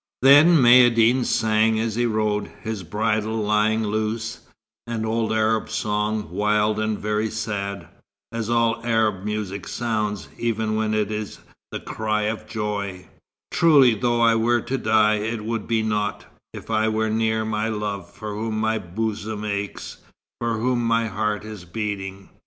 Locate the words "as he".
1.79-2.07